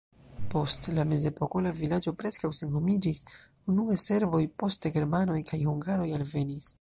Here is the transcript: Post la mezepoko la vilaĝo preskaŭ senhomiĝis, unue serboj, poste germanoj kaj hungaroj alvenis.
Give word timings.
Post 0.51 0.87
la 0.99 1.03
mezepoko 1.09 1.61
la 1.65 1.73
vilaĝo 1.81 2.13
preskaŭ 2.23 2.51
senhomiĝis, 2.61 3.21
unue 3.73 3.99
serboj, 4.07 4.43
poste 4.63 4.93
germanoj 4.99 5.41
kaj 5.53 5.65
hungaroj 5.71 6.13
alvenis. 6.21 6.69